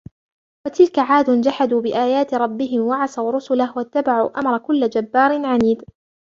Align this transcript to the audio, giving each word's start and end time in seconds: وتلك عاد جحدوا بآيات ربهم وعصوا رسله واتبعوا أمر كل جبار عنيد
وتلك 0.67 0.99
عاد 0.99 1.29
جحدوا 1.41 1.81
بآيات 1.81 2.33
ربهم 2.33 2.81
وعصوا 2.81 3.31
رسله 3.31 3.77
واتبعوا 3.77 4.39
أمر 4.39 4.57
كل 4.57 4.89
جبار 4.89 5.45
عنيد 5.45 5.83